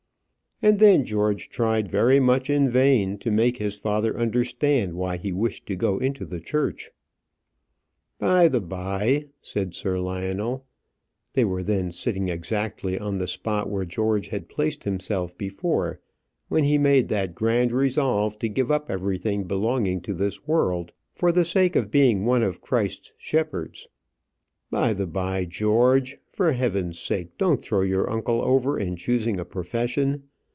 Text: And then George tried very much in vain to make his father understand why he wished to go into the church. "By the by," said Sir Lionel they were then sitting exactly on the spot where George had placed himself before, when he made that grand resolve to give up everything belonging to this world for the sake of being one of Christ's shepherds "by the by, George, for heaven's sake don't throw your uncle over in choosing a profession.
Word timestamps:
And 0.63 0.77
then 0.77 1.05
George 1.05 1.49
tried 1.49 1.89
very 1.89 2.19
much 2.19 2.47
in 2.47 2.69
vain 2.69 3.17
to 3.17 3.31
make 3.31 3.57
his 3.57 3.77
father 3.77 4.15
understand 4.15 4.93
why 4.93 5.17
he 5.17 5.31
wished 5.31 5.65
to 5.65 5.75
go 5.75 5.97
into 5.97 6.23
the 6.23 6.39
church. 6.39 6.91
"By 8.19 8.47
the 8.47 8.61
by," 8.61 9.25
said 9.41 9.73
Sir 9.73 9.99
Lionel 9.99 10.67
they 11.33 11.43
were 11.43 11.63
then 11.63 11.89
sitting 11.89 12.29
exactly 12.29 12.99
on 12.99 13.17
the 13.17 13.25
spot 13.25 13.71
where 13.71 13.85
George 13.85 14.27
had 14.27 14.49
placed 14.49 14.83
himself 14.83 15.35
before, 15.35 15.99
when 16.47 16.65
he 16.65 16.77
made 16.77 17.07
that 17.09 17.33
grand 17.33 17.71
resolve 17.71 18.37
to 18.37 18.47
give 18.47 18.69
up 18.69 18.91
everything 18.91 19.45
belonging 19.45 19.99
to 20.01 20.13
this 20.13 20.45
world 20.47 20.91
for 21.11 21.31
the 21.31 21.43
sake 21.43 21.75
of 21.75 21.89
being 21.89 22.23
one 22.23 22.43
of 22.43 22.61
Christ's 22.61 23.13
shepherds 23.17 23.87
"by 24.69 24.93
the 24.93 25.07
by, 25.07 25.43
George, 25.43 26.19
for 26.27 26.51
heaven's 26.51 26.99
sake 26.99 27.35
don't 27.39 27.63
throw 27.65 27.81
your 27.81 28.07
uncle 28.07 28.43
over 28.43 28.79
in 28.79 28.95
choosing 28.95 29.39
a 29.39 29.43
profession. 29.45 30.21